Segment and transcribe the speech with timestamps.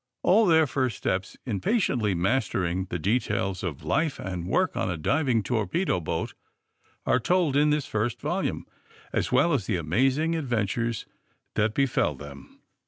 [0.23, 4.97] All their first steps in patiently mastering the details of life and work on a
[4.97, 6.33] diving torpedo boat
[7.05, 8.65] are told in this first volume,
[9.13, 11.05] as well as the amazing adventures
[11.53, 12.61] that befell them.